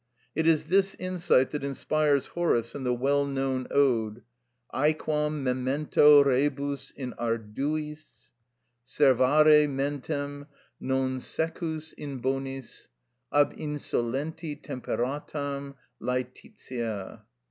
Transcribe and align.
It 0.33 0.47
is 0.47 0.65
this 0.65 0.95
insight 0.95 1.51
that 1.51 1.63
inspires 1.63 2.25
Horace 2.33 2.73
in 2.73 2.83
the 2.83 2.91
well 2.91 3.23
known 3.23 3.67
ode— 3.69 4.23
"Æquam 4.73 5.43
memento 5.43 6.23
rebus 6.23 6.89
in 6.95 7.13
arduiis 7.19 8.31
Servare 8.83 9.67
mentem, 9.69 10.47
non 10.79 11.19
secus 11.19 11.93
in 11.93 12.19
bonis 12.19 12.87
Ab 13.31 13.53
insolenti 13.55 14.59
temperatam 14.59 15.75
_Lætitia. 16.01 17.21